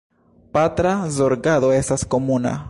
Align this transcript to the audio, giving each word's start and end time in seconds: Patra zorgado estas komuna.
Patra 0.57 0.93
zorgado 1.17 1.71
estas 1.81 2.07
komuna. 2.17 2.57